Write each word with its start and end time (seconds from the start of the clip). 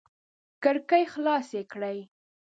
کړکۍ 0.63 1.03
خلاصې 1.13 1.61
کړه! 1.71 1.89